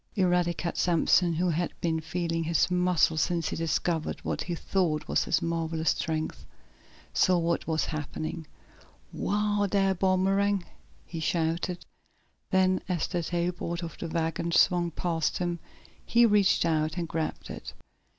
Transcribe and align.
Eradicate 0.15 0.77
Sampson, 0.77 1.33
who 1.33 1.51
had 1.51 1.71
been 1.79 1.99
feeling 1.99 2.43
his 2.45 2.71
muscle 2.71 3.17
since 3.17 3.49
he 3.49 3.55
discovered 3.55 4.19
what 4.21 4.41
he 4.41 4.55
thought 4.55 5.07
was 5.07 5.25
his 5.25 5.43
marvelous 5.43 5.91
strength, 5.91 6.43
saw 7.13 7.37
what 7.37 7.67
was 7.67 7.85
happening. 7.85 8.47
"Whoa, 9.11 9.67
dar, 9.67 9.93
Boomerang!" 9.93 10.65
he 11.05 11.19
shouted. 11.19 11.85
Then, 12.49 12.81
as 12.89 13.05
the 13.05 13.21
tailboard 13.21 13.83
of 13.83 13.95
the 13.99 14.07
wagon 14.07 14.51
swung 14.53 14.89
past 14.89 15.37
him, 15.37 15.59
he 16.03 16.25
reached 16.25 16.65
out 16.65 16.97
and 16.97 17.07
grabbed 17.07 17.51
it. 17.51 17.75